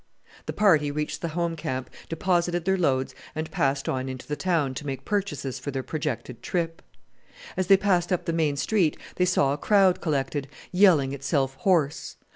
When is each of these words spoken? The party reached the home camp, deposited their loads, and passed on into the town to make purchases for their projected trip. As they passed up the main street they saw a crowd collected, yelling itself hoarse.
The 0.47 0.51
party 0.53 0.89
reached 0.89 1.21
the 1.21 1.27
home 1.37 1.55
camp, 1.55 1.87
deposited 2.09 2.65
their 2.65 2.75
loads, 2.75 3.13
and 3.35 3.51
passed 3.51 3.87
on 3.87 4.09
into 4.09 4.25
the 4.25 4.35
town 4.35 4.73
to 4.73 4.85
make 4.87 5.05
purchases 5.05 5.59
for 5.59 5.69
their 5.69 5.83
projected 5.83 6.41
trip. 6.41 6.81
As 7.55 7.67
they 7.67 7.77
passed 7.77 8.11
up 8.11 8.25
the 8.25 8.33
main 8.33 8.55
street 8.55 8.97
they 9.17 9.25
saw 9.25 9.53
a 9.53 9.59
crowd 9.59 10.01
collected, 10.01 10.47
yelling 10.71 11.13
itself 11.13 11.53
hoarse. 11.59 12.15